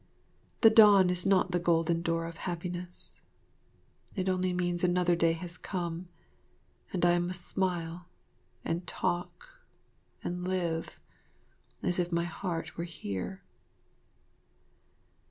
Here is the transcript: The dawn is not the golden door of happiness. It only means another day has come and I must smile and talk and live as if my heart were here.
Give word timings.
The 0.61 0.71
dawn 0.71 1.11
is 1.11 1.27
not 1.27 1.51
the 1.51 1.59
golden 1.59 2.01
door 2.01 2.25
of 2.25 2.37
happiness. 2.37 3.21
It 4.15 4.27
only 4.29 4.51
means 4.51 4.83
another 4.83 5.15
day 5.15 5.33
has 5.33 5.59
come 5.59 6.07
and 6.91 7.05
I 7.05 7.19
must 7.19 7.47
smile 7.47 8.07
and 8.65 8.87
talk 8.87 9.61
and 10.23 10.43
live 10.43 10.99
as 11.83 11.99
if 11.99 12.11
my 12.11 12.25
heart 12.25 12.77
were 12.79 12.83
here. 12.85 13.43